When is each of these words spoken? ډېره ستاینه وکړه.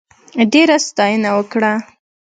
ډېره 0.51 0.77
ستاینه 0.87 1.29
وکړه. 1.37 1.73